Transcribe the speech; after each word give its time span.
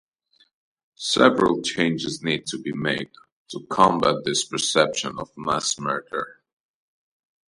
Several 0.95 1.61
changes 1.61 2.23
need 2.23 2.47
to 2.47 2.57
be 2.57 2.73
made 2.73 3.11
to 3.49 3.67
combat 3.69 4.23
this 4.25 4.43
perception 4.43 5.19
of 5.19 5.29
mass 5.37 5.79
murder. 5.79 6.41